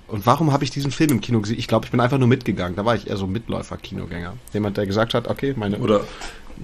[0.07, 1.59] Und warum habe ich diesen Film im Kino gesehen?
[1.59, 2.75] Ich glaube, ich bin einfach nur mitgegangen.
[2.75, 4.33] Da war ich eher so Mitläufer-Kinogänger.
[4.53, 6.01] Jemand, der gesagt hat, okay, meine, Oder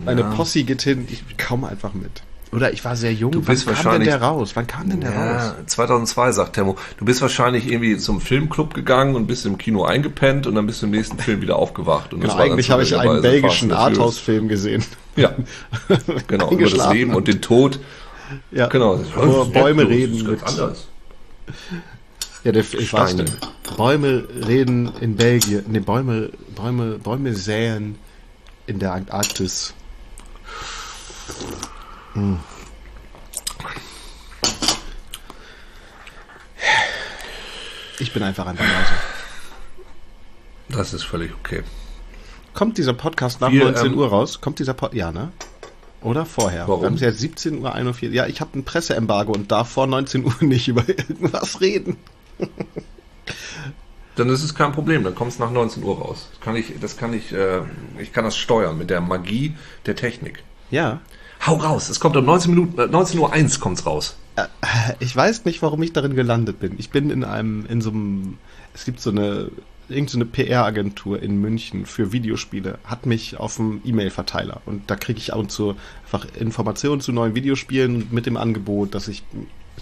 [0.05, 0.29] meine ja.
[0.31, 2.23] Posse geht hin, ich komme einfach mit.
[2.53, 3.31] Oder ich war sehr jung.
[3.31, 4.51] Du bist Wann kam denn der raus?
[4.53, 5.55] Wann kam denn der raus?
[5.57, 6.77] Ja, 2002 sagt Temo.
[6.97, 10.81] Du bist wahrscheinlich irgendwie zum Filmclub gegangen und bist im Kino eingepennt und dann bist
[10.81, 12.13] du im nächsten Film wieder aufgewacht.
[12.13, 13.71] Und das Genau, eigentlich habe ich einen belgischen.
[13.71, 14.85] Arthouse-Film gesehen.
[15.15, 15.33] Ja,
[16.27, 16.51] genau.
[16.51, 16.93] Über das.
[16.93, 17.79] Leben und den Tod.
[18.51, 18.67] Ja.
[18.67, 18.99] Genau.
[19.15, 20.87] Wo Bäume Das reden ist ganz anders.
[22.43, 23.23] Ja, der, ich weiß Steine.
[23.23, 23.77] nicht.
[23.77, 25.71] Bäume reden in Belgien.
[25.71, 27.97] Ne, Bäume, Bäume, Bäume säen
[28.67, 29.73] in der Antarktis.
[32.13, 32.39] Hm.
[37.99, 38.93] Ich bin einfach ein Banause.
[40.67, 41.63] Das ist völlig okay.
[42.53, 44.41] Kommt dieser Podcast nach Wir, 19 ähm, Uhr raus?
[44.41, 44.97] Kommt dieser Podcast?
[44.97, 45.31] Ja, ne?
[46.01, 46.67] Oder vorher?
[46.67, 46.81] Warum?
[46.81, 48.13] Wir haben es jetzt 17 Uhr 41.
[48.13, 51.97] Ja, ich habe ein Presseembargo und darf vor 19 Uhr nicht über irgendwas reden.
[54.15, 56.27] Dann ist es kein Problem, dann kommt es nach 19 Uhr raus.
[56.31, 57.61] Das kann ich, das kann ich, äh,
[57.99, 60.43] ich kann das steuern mit der Magie der Technik.
[60.69, 61.01] Ja.
[61.45, 64.17] Hau raus, es kommt um 19 Minuten, äh, 19 Uhr 1 kommt's raus.
[64.99, 66.75] Ich weiß nicht, warum ich darin gelandet bin.
[66.77, 68.37] Ich bin in einem, in so einem,
[68.73, 69.51] es gibt so eine,
[69.89, 74.61] irgendeine so eine PR-Agentur in München für Videospiele, hat mich auf dem E-Mail-Verteiler.
[74.65, 78.95] Und da kriege ich ab und zu einfach Informationen zu neuen Videospielen mit dem Angebot,
[78.95, 79.23] dass ich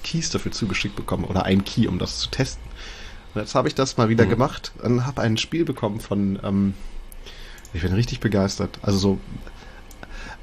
[0.04, 2.64] Keys dafür zugeschickt bekomme oder einen Key, um das zu testen.
[3.34, 6.74] Und jetzt habe ich das mal wieder gemacht und habe ein Spiel bekommen von, ähm,
[7.74, 8.80] ich bin richtig begeistert.
[8.82, 9.20] Also so,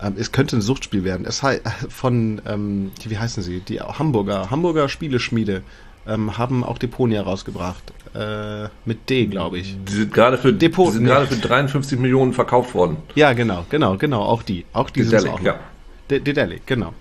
[0.02, 1.26] ähm, es könnte ein Suchtspiel werden.
[1.26, 3.60] Es hei- von, ähm, die- wie heißen sie?
[3.60, 5.62] Die Hamburger, Hamburger Spieleschmiede
[6.06, 7.92] ähm, haben auch Deponia rausgebracht.
[8.14, 9.76] Äh, mit D, glaube ich.
[9.86, 11.10] Die sind gerade für, Depot- die sind nee.
[11.10, 12.96] gerade für 53 Millionen verkauft worden.
[13.14, 14.64] Ja, genau, genau, genau, auch die.
[14.72, 15.40] Auch die sind Dedelic, auch.
[15.42, 15.60] ja.
[16.08, 16.94] De- Dedelic, genau.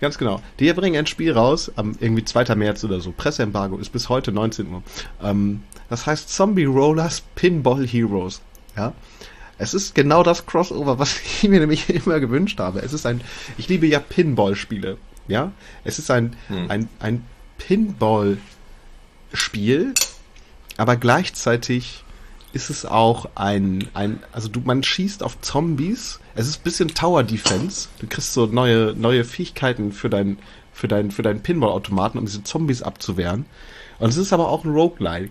[0.00, 0.42] Ganz genau.
[0.60, 2.54] Die bringen ein Spiel raus, am irgendwie 2.
[2.54, 3.12] März oder so.
[3.12, 4.82] Presseembargo ist bis heute 19 Uhr.
[5.22, 8.40] Ähm, das heißt Zombie Rollers Pinball Heroes.
[8.76, 8.92] Ja.
[9.58, 12.80] Es ist genau das Crossover, was ich mir nämlich immer gewünscht habe.
[12.80, 13.22] Es ist ein,
[13.56, 14.98] ich liebe ja Pinball-Spiele.
[15.28, 15.52] Ja.
[15.84, 16.70] Es ist ein, Hm.
[16.70, 17.24] ein, ein
[17.58, 18.36] Pinball
[19.32, 19.94] Spiel,
[20.76, 22.04] aber gleichzeitig
[22.56, 26.20] ist es auch ein, ein also du, man schießt auf Zombies.
[26.34, 27.88] Es ist ein bisschen Tower Defense.
[27.98, 30.38] Du kriegst so neue, neue Fähigkeiten für dein,
[30.72, 33.44] für dein, für deinen Pinball-Automaten, um diese Zombies abzuwehren.
[33.98, 35.30] Und es ist aber auch ein Roguelike.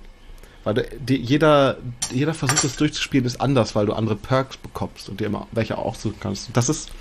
[0.63, 1.77] Weil die, jeder,
[2.11, 5.77] jeder Versuch, das durchzuspielen, ist anders, weil du andere Perks bekommst und dir immer welche
[5.77, 6.49] auch suchen kannst.
[6.53, 6.91] Das ist,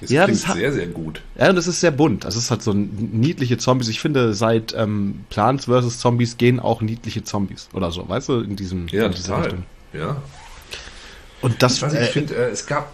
[0.00, 1.20] Das Ja, klingt das hat- sehr, sehr gut.
[1.38, 2.24] ja, und es ist sehr bunt.
[2.24, 3.88] Es ist halt so ein niedliche Zombies.
[3.88, 5.98] Ich finde, seit ähm, Plants vs.
[5.98, 9.42] Zombies gehen auch niedliche Zombies oder so, weißt du, in diesem Ja, in dieser total.
[9.42, 9.64] Richtung.
[9.92, 10.22] Ja.
[11.42, 12.92] Und das, Ich, weiß äh, ich finde, äh, es gab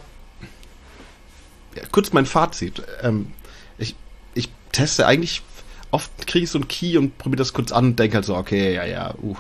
[1.77, 2.83] ja, kurz mein Fazit.
[3.03, 3.33] Ähm,
[3.79, 3.95] ich,
[4.35, 5.42] ich teste eigentlich,
[5.90, 8.35] oft kriege ich so einen Key und probiere das kurz an und denke halt so,
[8.37, 9.37] okay, ja, ja, uh,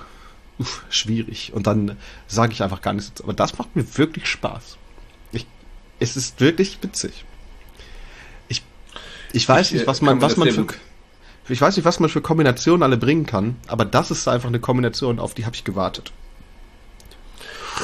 [0.58, 1.52] uff, schwierig.
[1.54, 1.96] Und dann
[2.28, 3.20] sage ich einfach gar nichts.
[3.22, 4.76] Aber das macht mir wirklich Spaß.
[5.32, 5.46] Ich,
[5.98, 7.24] es ist wirklich witzig.
[9.36, 10.66] Ich, weiß Ich, nicht, was man, was man für,
[11.48, 14.60] ich weiß nicht, was man für Kombinationen alle bringen kann, aber das ist einfach eine
[14.60, 16.12] Kombination, auf die habe ich gewartet.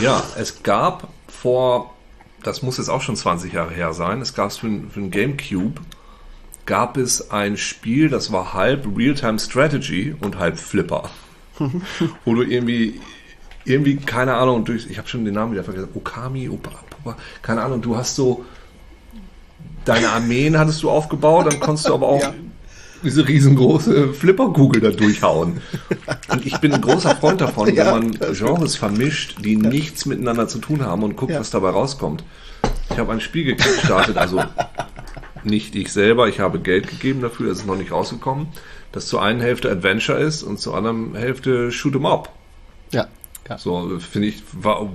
[0.01, 1.95] Ja, es gab vor,
[2.43, 5.83] das muss jetzt auch schon 20 Jahre her sein, es gab für, für ein Gamecube,
[6.65, 11.11] gab es ein Spiel, das war halb Real-Time Strategy und halb Flipper.
[12.25, 12.99] Wo du irgendwie,
[13.67, 16.71] irgendwie, keine Ahnung, durch, ich habe schon den Namen wieder vergessen, Okami, Opa,
[17.05, 18.47] Opa, keine Ahnung, du hast so,
[19.85, 22.35] deine Armeen hattest du aufgebaut, dann konntest du aber auch Ja.
[23.03, 25.61] diese riesengroße Flipperkugel da durchhauen.
[26.29, 30.49] Und ich bin ein großer Freund davon, Ja, wenn man Genres vermischt, die nichts miteinander
[30.49, 31.41] zu tun haben und guckt, Ja.
[31.41, 32.25] was dabei rauskommt.
[32.91, 34.43] Ich habe ein Spiel gekickstartet, also
[35.45, 38.49] nicht ich selber, ich habe Geld gegeben dafür, es ist noch nicht rausgekommen,
[38.93, 42.33] das zur einen Hälfte Adventure ist und zur anderen Hälfte Shoot'em Up.
[42.93, 43.09] Ja.
[43.53, 43.59] Ja.
[43.59, 44.89] So, finde ich, wa-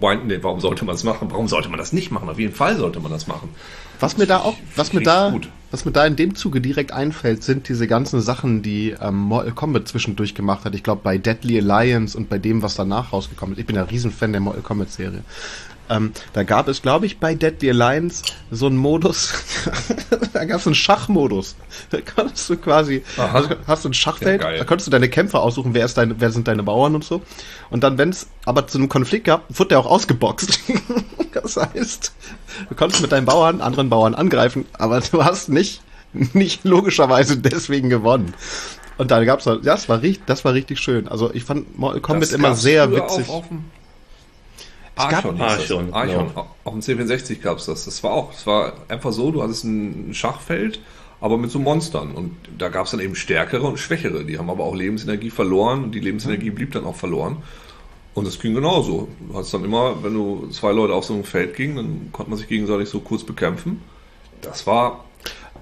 [0.00, 1.28] why, nee, warum sollte man das machen?
[1.30, 2.28] Warum sollte man das nicht machen?
[2.28, 3.48] Auf jeden Fall sollte man das machen.
[4.00, 5.48] Was mir da auch, was mir da, gut.
[5.72, 9.52] was mir da in dem Zuge direkt einfällt, sind diese ganzen Sachen, die ähm, Mortal
[9.52, 10.74] Kombat zwischendurch gemacht hat.
[10.76, 13.58] Ich glaube bei Deadly Alliance und bei dem, was danach rausgekommen ist.
[13.60, 15.24] Ich bin ja riesen Fan der Mortal Kombat Serie.
[15.90, 19.32] Ähm, da gab es, glaube ich, bei Deadly Alliance so einen Modus.
[20.32, 21.56] da gab es einen Schachmodus.
[21.90, 23.56] Da konntest du quasi, Aha.
[23.66, 26.30] hast du ein Schachfeld, Ja, da konntest du deine Kämpfer aussuchen, wer ist deine, wer
[26.30, 27.22] sind deine Bauern und so.
[27.70, 30.60] Und dann, wenn es aber zu einem Konflikt gab, wurde der auch ausgeboxt.
[31.32, 32.12] das heißt,
[32.68, 35.80] du konntest mit deinen Bauern anderen Bauern angreifen, aber du hast nicht,
[36.12, 38.34] nicht logischerweise deswegen gewonnen.
[38.98, 41.06] Und dann gab's halt, das war richtig, das war richtig schön.
[41.08, 43.28] Also ich fand Mortal Kombat Das immer sehr witzig.
[43.28, 43.77] Auf, auf dem Es gab-
[44.98, 45.60] Archon, das.
[45.60, 46.28] Archon, Archon.
[46.28, 46.50] genau.
[46.64, 47.84] Auf dem C64 gab es das.
[47.84, 50.80] Das war auch, das war einfach so, du hattest ein Schachfeld,
[51.20, 52.12] aber mit so Monstern.
[52.12, 54.24] Und da gab es dann eben stärkere und schwächere.
[54.24, 57.38] Die haben aber auch Lebensenergie verloren und die Lebensenergie blieb dann auch verloren.
[58.14, 59.08] Und das ging genauso.
[59.28, 62.30] Du hast dann immer, wenn du zwei Leute auf so einem Feld gingen, dann konnte
[62.30, 63.82] man sich gegenseitig so kurz bekämpfen.
[64.40, 65.04] Das war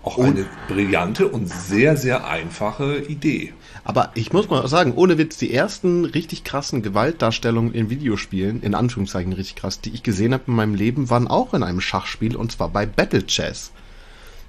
[0.06, 3.52] auch eine brillante und sehr, sehr einfache Idee.
[3.82, 8.74] Aber ich muss mal sagen, ohne Witz, die ersten richtig krassen Gewaltdarstellungen in Videospielen, in
[8.74, 12.36] Anführungszeichen richtig krass, die ich gesehen habe in meinem Leben, waren auch in einem Schachspiel
[12.36, 13.72] und zwar bei Battle Chess.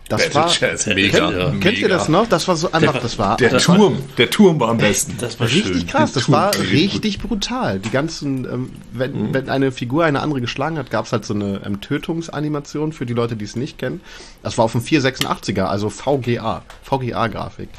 [0.09, 1.31] Das Battle war, Chess, kennt- mega.
[1.31, 1.51] ja.
[1.59, 2.27] Kennt ihr das noch?
[2.29, 5.15] Das war so einfach, das war Der Das war- Turm, der Turm war am besten.
[5.19, 5.87] Das war richtig schön.
[5.87, 6.13] krass.
[6.13, 7.79] Das Turm war war richtig richtig brutal.
[7.79, 9.33] Die ganzen, ähm, wenn, Mhm.
[9.33, 13.05] wenn eine Figur eine andere geschlagen hat, gab es halt so eine ähm, Tötungsanimation für
[13.05, 14.01] die Leute, die es nicht kennen.
[14.43, 17.69] Das war auf dem 486er, also VGA, VGA-Grafik.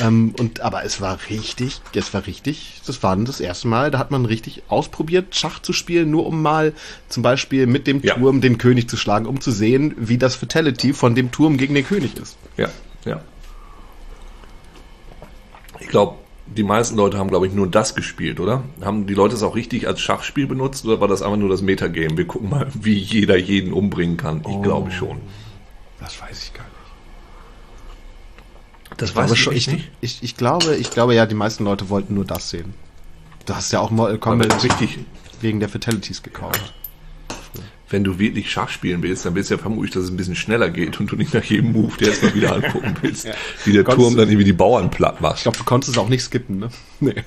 [0.00, 3.98] Ähm, und aber es war richtig, es war richtig, das war das erste Mal, da
[3.98, 6.72] hat man richtig ausprobiert, Schach zu spielen, nur um mal
[7.08, 8.14] zum Beispiel mit dem Ja.
[8.14, 11.74] Turm den König zu schlagen, um zu sehen, wie das Fatality von dem Turm gegen
[11.74, 12.36] den König ist.
[12.56, 12.70] Ja,
[13.04, 13.20] ja.
[15.78, 18.62] Ich glaube, die meisten Leute haben, glaube ich, nur das gespielt, oder?
[18.80, 21.62] Haben die Leute es auch richtig als Schachspiel benutzt oder war das einfach nur das
[21.62, 22.16] Metagame?
[22.16, 24.42] Wir gucken mal, wie jeder jeden umbringen kann.
[24.48, 25.20] Ich glaube schon.
[26.00, 26.71] Das weiß ich gar nicht.
[29.02, 29.68] Das Ich glaube, schon, ich,
[30.00, 32.72] ich, ich, glaube, ich glaube ja, die meisten Leute wollten nur das sehen.
[33.46, 35.00] Du hast ja auch Mortal Kombat richtig,
[35.40, 36.72] wegen der Fatalities gekauft.
[37.90, 40.36] wenn du wirklich Schach spielen willst, dann willst du ja vermutlich, dass es ein bisschen
[40.36, 43.26] schneller geht und du nicht nach jedem Move dir erstmal wieder angucken willst,
[43.64, 45.38] wie der Turm dann irgendwie die Bauern platt macht.
[45.38, 46.68] Ich glaube, du konntest es auch nicht skippen, ne?
[47.00, 47.24] Nee.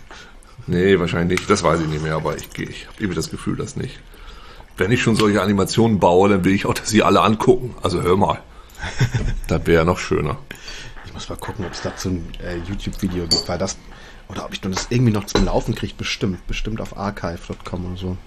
[0.68, 1.50] Nee, wahrscheinlich nicht.
[1.50, 4.00] Das weiß ich nicht mehr, aber ich, gehe- ich habe irgendwie das Gefühl, das nicht.
[4.78, 7.76] Wenn ich schon solche Animationen baue, dann will ich auch, dass sie alle angucken.
[7.84, 8.40] Also hör mal.
[9.48, 10.38] das wäre ja noch schöner.
[11.16, 13.78] Ich muss mal gucken, ob es dazu ein äh, YouTube-Video gibt, weil das.
[14.28, 16.46] Oder ob ich das irgendwie noch zum Laufen kriege, bestimmt.
[16.46, 18.18] Bestimmt auf archive.com oder so.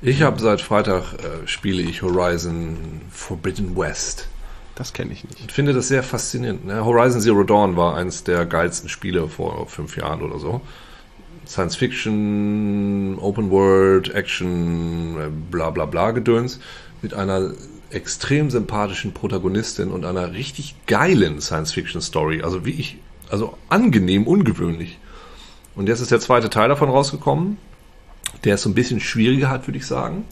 [0.00, 4.28] Ich habe seit Freitag äh, spiele ich Horizon Forbidden West.
[4.76, 5.40] Das kenne ich nicht.
[5.46, 6.64] Ich finde das sehr faszinierend.
[6.64, 6.86] Ne?
[6.86, 10.62] Horizon Zero Dawn war eines der geilsten Spiele vor fünf Jahren oder so.
[11.46, 16.60] Science Fiction, Open World, Action, äh, bla bla bla Gedöns
[17.02, 17.52] mit einer
[17.94, 22.42] extrem sympathischen Protagonistin und einer richtig geilen Science Fiction Story.
[22.42, 22.98] Also wie ich,
[23.30, 24.98] also angenehm ungewöhnlich.
[25.74, 27.56] Und jetzt ist der zweite Teil davon rausgekommen.
[28.44, 30.24] Der ist so ein bisschen schwieriger hat, würde ich sagen,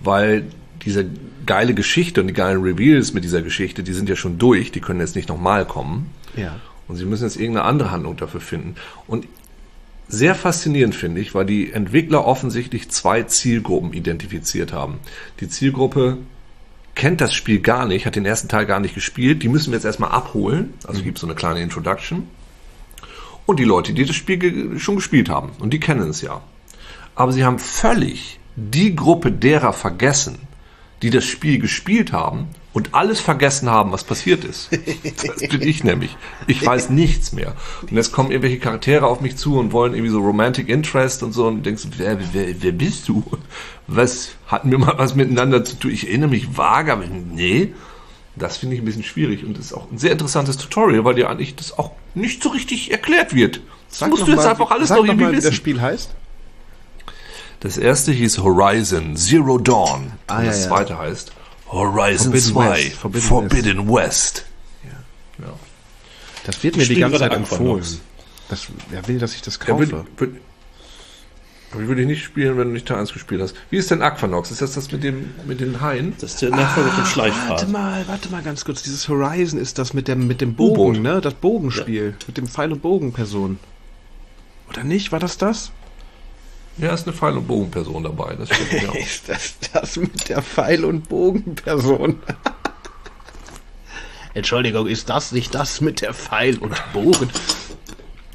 [0.00, 0.44] weil
[0.84, 1.06] diese
[1.46, 4.80] geile Geschichte und die geilen Reveals mit dieser Geschichte, die sind ja schon durch, die
[4.80, 6.10] können jetzt nicht nochmal kommen.
[6.36, 6.56] Ja.
[6.88, 8.76] Und sie müssen jetzt irgendeine andere Handlung dafür finden.
[9.06, 9.26] Und
[10.08, 14.98] sehr faszinierend finde ich, weil die Entwickler offensichtlich zwei Zielgruppen identifiziert haben.
[15.38, 16.18] Die Zielgruppe
[17.00, 19.42] kennt das Spiel gar nicht, hat den ersten Teil gar nicht gespielt.
[19.42, 20.74] Die müssen wir jetzt erstmal abholen.
[20.86, 22.28] Also gibt es so eine kleine Introduction.
[23.46, 25.52] Und die Leute, die das Spiel ge schon gespielt haben.
[25.60, 26.42] Und die kennen es ja.
[27.14, 30.40] Aber sie haben völlig die Gruppe derer vergessen,
[31.00, 34.70] die das Spiel gespielt haben und alles vergessen haben, was passiert ist.
[35.24, 36.16] Das bin ich nämlich.
[36.46, 37.54] Ich weiß nichts mehr.
[37.82, 41.32] Und jetzt kommen irgendwelche Charaktere auf mich zu und wollen irgendwie so Romantic Interest und
[41.32, 43.24] so und denkst, wer, wer, wer bist du?
[43.88, 45.90] Was, hatten wir mal was miteinander zu tun?
[45.90, 47.74] Ich erinnere mich vage, aber nee.
[48.36, 51.16] Das finde ich ein bisschen schwierig und das ist auch ein sehr interessantes Tutorial, weil
[51.16, 53.60] dir eigentlich das auch nicht so richtig erklärt wird.
[53.88, 55.56] Das Sag musst du jetzt mal, einfach alles sag noch irgendwie mal, wie das wissen.
[55.56, 56.14] Spiel heißt.
[57.58, 60.12] Das erste hieß Horizon Zero Dawn.
[60.28, 60.68] Ah, und ja, das ja.
[60.68, 61.32] zweite heißt
[61.72, 62.92] Horizon Forbidden 2 West.
[62.96, 64.44] Forbidden Forbidden, West.
[64.84, 65.44] Ja.
[65.46, 65.52] Ja.
[66.44, 67.84] Das wird mir die ganze Zeit empfohlen.
[68.48, 69.90] Das, wer will, dass ich das Ja, kaufe?
[69.90, 70.36] würd, würd,
[71.72, 73.54] aber ich würde ich nicht spielen, wenn du nicht Teil 1 gespielt hast.
[73.70, 74.50] Wie ist denn Aquanox?
[74.50, 76.14] Ist das das mit, dem, mit den Haien?
[76.18, 77.68] Das ist der Nachfolger Ah, warte Schleichfahrt.
[77.68, 78.82] mal, warte mal ganz kurz.
[78.82, 80.54] Dieses Horizon ist das mit dem, mit dem.
[80.54, 81.20] Bogen, ne?
[81.20, 82.16] Das Bogenspiel.
[82.26, 83.60] Mit dem Pfeil- und Bogenperson.
[84.68, 85.12] Oder nicht?
[85.12, 85.70] War das das?
[86.80, 88.34] Ja, ist eine Pfeil- und Bogenperson dabei.
[88.36, 88.92] Das stimmt, ja.
[88.98, 92.18] Ist das das mit der Pfeil- und Bogenperson?
[94.34, 97.28] Entschuldigung, ist das nicht das mit der Pfeil- und Bogen?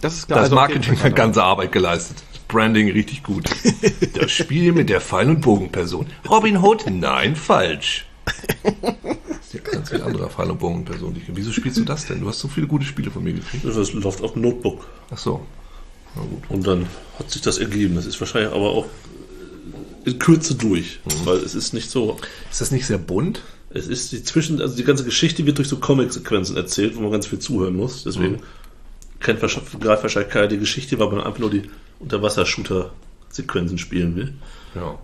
[0.02, 0.40] Das ist klar.
[0.40, 2.22] Das also Marketing hat ganze Arbeit geleistet.
[2.48, 3.50] Branding richtig gut.
[4.14, 6.08] Das Spiel mit der Pfeil- und Bogenperson.
[6.30, 6.86] Robin Hood?
[6.90, 8.06] Nein, falsch.
[8.26, 11.22] Das ist ja ganz viel anderer Pfeil- und Bogenperson.
[11.28, 12.22] Wieso spielst du das denn?
[12.22, 13.66] Du hast so viele gute Spiele von mir gekriegt.
[13.66, 14.86] Das läuft auf dem Notebook.
[15.12, 15.46] Ach so.
[16.49, 16.88] Und dann
[17.19, 17.95] hat sich das ergeben.
[17.95, 18.88] Das ist wahrscheinlich aber auch
[20.06, 20.99] in Kürze durch.
[21.23, 22.17] Weil es ist nicht so.
[22.49, 23.41] Ist das nicht sehr bunt?
[23.69, 27.12] Es ist die Zwischen, also die ganze Geschichte wird durch so Comic-Sequenzen erzählt, wo man
[27.12, 28.04] ganz viel zuhören muss.
[28.04, 28.41] Deswegen
[29.19, 31.63] kennt wahrscheinlich, greift wahrscheinlich keiner die Geschichte, weil man einfach nur die
[31.99, 34.34] Unterwasser-Shooter-Sequenzen spielen will.
[34.75, 34.97] Ja.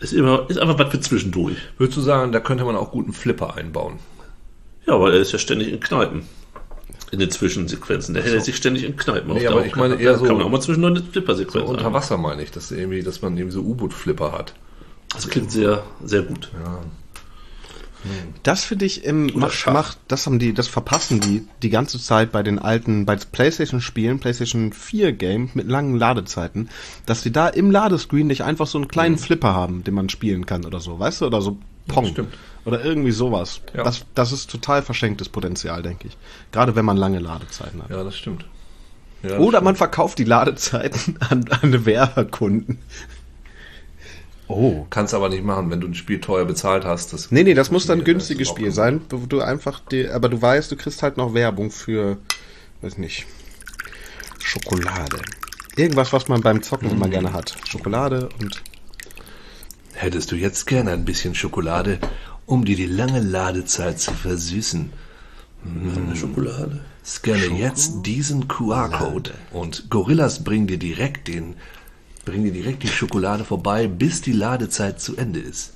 [0.00, 1.56] Ist, immer, ist einfach was für zwischendurch.
[1.76, 3.98] Würdest du sagen, da könnte man auch guten Flipper einbauen?
[4.86, 6.22] Ja, weil er ist ja ständig in Kneipen.
[7.10, 8.14] In den Zwischensequenzen.
[8.14, 9.52] Der hält sich ständig in Kneipen Nee, auf.
[9.52, 11.78] aber Da ich meine eher so- kann man auch mal zwischendurch eine So Flipper-Sequenz unter
[11.78, 11.94] einbauen.
[11.94, 14.54] Wasser meine ich, dass, irgendwie, dass man irgendwie so U-Boot-Flipper hat.
[15.12, 16.50] Das klingt sehr, sehr gut.
[16.62, 16.80] Ja.
[18.44, 22.30] Das finde ich im macht, macht, das haben die, das verpassen die die ganze Zeit
[22.30, 26.68] bei den alten, bei PlayStation Spielen, PlayStation 4 Games mit langen Ladezeiten,
[27.06, 30.46] dass die da im Ladescreen nicht einfach so einen kleinen Flipper haben, den man spielen
[30.46, 31.58] kann oder so, weißt du, oder so
[31.88, 32.34] Pong stimmt.
[32.64, 33.60] oder irgendwie sowas.
[33.74, 33.82] Ja.
[33.82, 36.16] Das, das ist total verschenktes Potenzial, denke ich.
[36.52, 37.90] Gerade wenn man lange Ladezeiten hat.
[37.90, 38.44] Ja, das stimmt.
[39.22, 39.64] Ja, das Oder stimmt.
[39.64, 42.78] man verkauft die Ladezeiten an, an Werbekunden.
[44.48, 44.86] Oh.
[44.88, 47.12] Kannst aber nicht machen, wenn du ein Spiel teuer bezahlt hast.
[47.12, 50.30] Das Nee, nee, das muss dann ein günstiges Spiel sein, wo du einfach die, aber
[50.30, 52.16] du weißt, du kriegst halt noch Werbung für,
[52.80, 53.26] weiß nicht,
[54.42, 55.18] Schokolade.
[55.76, 57.56] Irgendwas, was man beim Zocken immer gerne hat.
[57.68, 58.62] Schokolade und
[60.00, 61.98] Hättest du jetzt gerne ein bisschen Schokolade,
[62.46, 64.92] um dir die lange Ladezeit zu versüßen?
[65.64, 66.80] Eine Schokolade.
[67.04, 71.56] Scanne jetzt diesen QR-Code und Gorillas bringen dir direkt den,
[72.24, 75.72] bringen dir direkt die Schokolade vorbei, bis die Ladezeit zu Ende ist.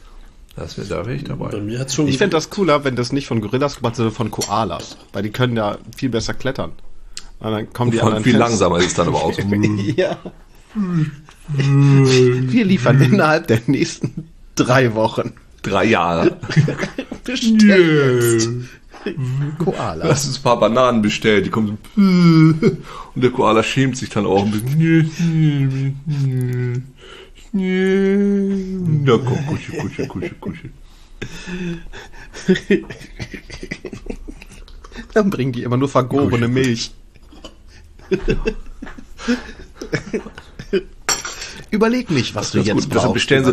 [0.54, 1.56] Das wäre da ich Bei dabei.
[1.60, 2.06] mir hat schon.
[2.06, 5.30] ich fände das cooler, wenn das nicht von Gorillas gemacht sondern von Koalas, weil die
[5.30, 6.72] können ja viel besser klettern.
[7.40, 9.32] Und dann kommen die Vor allem anderen viel Fans- langsamer ist es dann aber auch.
[9.32, 9.40] so.
[9.96, 10.16] ja.
[11.48, 15.32] Wir liefern innerhalb der nächsten drei Wochen.
[15.62, 16.38] Drei Jahre.
[17.24, 18.50] Bestell jetzt.
[19.58, 20.06] Koala.
[20.06, 21.46] Lass uns ein paar Bananen bestellt.
[21.46, 22.02] Die kommen so.
[23.14, 25.96] Und der Koala schämt sich dann auch ein bisschen.
[27.52, 30.70] Ja, komm, kuschel, kuschel, kuschel, kuschel.
[35.14, 36.92] Dann bringen die immer nur vergorene Milch.
[41.72, 43.14] Überleg nicht, was du Das ist jetzt gut, deshalb brauchst.
[43.14, 43.44] bestellen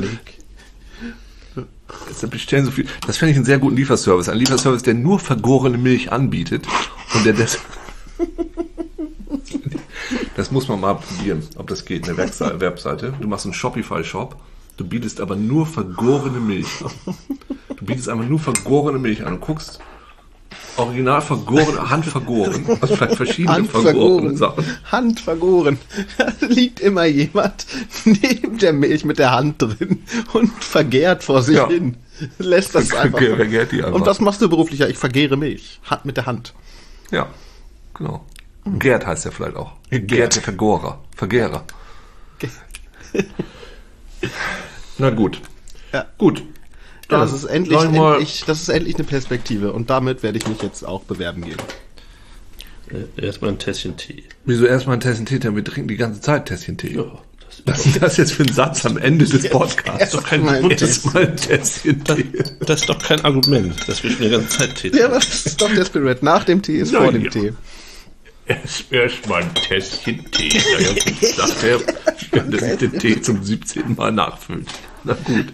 [1.56, 1.64] sie-.
[2.10, 2.86] Deshalb bestellen so viel.
[3.08, 4.30] Das fände ich einen sehr guten Lieferservice.
[4.30, 6.68] Ein Lieferservice, der nur vergorene Milch anbietet
[7.16, 7.58] und der das.
[10.36, 13.14] Das muss man mal probieren, ob das geht, eine Webse- Webseite.
[13.20, 14.38] Du machst einen Shopify-Shop,
[14.78, 17.14] du bietest aber nur vergorene Milch an.
[17.76, 19.80] Du bietest einfach nur vergorene Milch an und guckst
[20.78, 24.38] original vergoren, handvergoren, also vielleicht verschiedene vergorene Handvergoren.
[24.38, 24.66] Sachen.
[24.92, 25.78] Handvergoren.
[26.18, 27.66] Da liegt immer jemand
[28.06, 31.68] neben der Milch mit der Hand drin und vergärt vor sich Ja.
[31.68, 31.98] hin.
[32.38, 33.20] Lässt das einfach.
[33.20, 33.94] Vergärt die einfach.
[34.00, 34.88] Und das machst du beruflich ja.
[34.88, 35.80] Ich vergehre Milch.
[35.90, 36.54] Hand mit der Hand.
[37.12, 37.28] Ja,
[37.94, 38.26] genau.
[38.78, 39.72] Gerd heißt er vielleicht auch.
[39.90, 40.08] Gerd.
[40.08, 41.00] Gerd der Vergorer.
[41.16, 41.64] Vergehrer.
[44.98, 45.42] Na gut.
[45.94, 46.06] Ja.
[46.18, 46.44] Gut.
[47.12, 50.48] Ja, das ist endlich, ich endlich, das ist endlich eine Perspektive und damit werde ich
[50.48, 51.58] mich jetzt auch bewerben gehen.
[52.92, 54.24] Äh, Erstmal ein Tässchen Tee.
[54.46, 55.40] Wieso erstmal ein Tässchen Tee?
[55.40, 56.96] denn Wir trinken die ganze Zeit Tässchen Tee.
[56.96, 57.06] Ja,
[57.66, 60.00] das Was ist das jetzt für ein Satz am Ende des Podcasts?
[60.00, 62.26] Erst doch kein Tässchen Tee.
[62.66, 65.46] Das ist doch kein Argument, dass wir schon die ganze Zeit Tee Ja, aber das
[65.48, 66.24] ist doch Desperate.
[66.24, 67.30] Nach dem Tee ist Na vor dem ja.
[67.32, 67.54] Tee.
[68.46, 70.62] Erst, erst mal ein Tässchen Tee.
[70.74, 71.80] Naja, gut, sagt er,
[72.32, 73.96] wenn er sich den Tee zum 17.
[73.96, 74.68] Mal nachfüllt.
[75.04, 75.46] Na gut.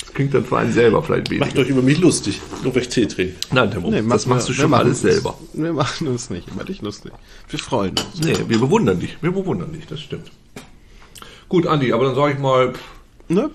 [0.00, 1.60] Das klingt dann für einen selber vielleicht Macht weniger.
[1.60, 3.34] euch über mich lustig, nur weil ich Tee trinke.
[3.52, 5.36] Nein, Timo, Nee, das machst du wir- schon machen alles uns- selber.
[5.52, 7.12] Wir machen uns nicht über dich lustig.
[7.48, 8.20] Wir freuen uns.
[8.24, 9.16] Nee, wir bewundern dich.
[9.20, 10.30] Wir bewundern dich, das stimmt.
[11.48, 12.72] Gut, Andi, aber dann sage ich mal,
[13.28, 13.50] Ne?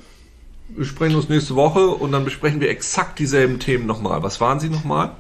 [0.70, 4.22] wir sprechen uns nächste Woche und dann besprechen wir exakt dieselben Themen nochmal.
[4.24, 5.12] Was waren sie nochmal?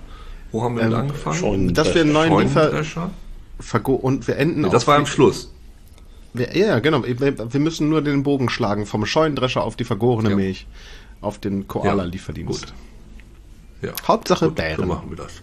[0.51, 1.73] Wo haben wir mit angefangen?
[1.73, 2.71] Dass wir einen neuen Liefer
[3.86, 5.51] und wir enden Nee, das war am Schluss.
[6.34, 7.04] Ja, genau.
[7.06, 10.36] Wir, müssen nur den Bogen schlagen vom Scheunendrescher auf die vergorene Ja.
[10.36, 10.68] Milch.
[11.22, 12.68] Auf den Koala-Lieferdienst.
[12.68, 12.74] Gut.
[13.82, 13.92] Ja.
[14.08, 14.88] Hauptsache Gut, so Bären.
[14.88, 15.34] machen wir das.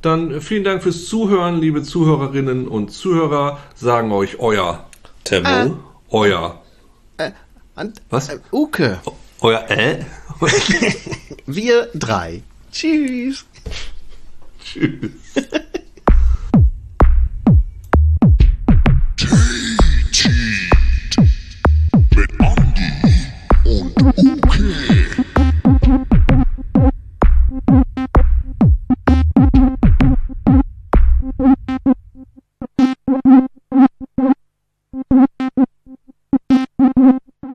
[0.00, 3.58] Dann äh, vielen Dank fürs Zuhören, liebe Zuhörerinnen und Zuhörer.
[3.74, 4.86] Sagen euch euer,
[5.24, 5.76] Tempo.
[6.10, 6.60] euer,
[7.18, 7.30] Äh,
[7.76, 8.28] und, Was?
[8.30, 9.00] Äh, Uke.
[9.40, 10.04] euer äh?
[11.46, 12.42] Wir drei.
[12.72, 13.44] Tschüss.
[14.64, 15.10] Tschüss.